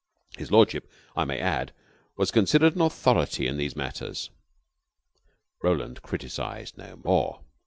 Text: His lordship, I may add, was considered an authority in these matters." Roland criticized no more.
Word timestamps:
His 0.35 0.51
lordship, 0.51 0.89
I 1.15 1.25
may 1.25 1.39
add, 1.39 1.73
was 2.17 2.31
considered 2.31 2.73
an 2.73 2.81
authority 2.81 3.45
in 3.45 3.57
these 3.57 3.75
matters." 3.75 4.31
Roland 5.61 6.01
criticized 6.01 6.75
no 6.75 6.95
more. 7.03 7.41